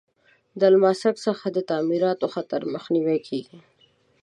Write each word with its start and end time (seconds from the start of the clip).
د 0.59 0.61
الماسک 0.71 1.15
څخه 1.25 1.45
د 1.51 1.57
تعمیراتو 1.69 2.25
خطر 2.35 2.61
مخنیوی 2.73 3.19
کیږي. 3.27 3.57